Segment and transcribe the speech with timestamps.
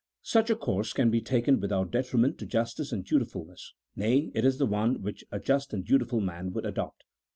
[0.23, 4.57] Such a course can be taken without detriment to justice and dutifulness, nay, it is
[4.57, 7.03] the one which a just and dutiful man would adopt.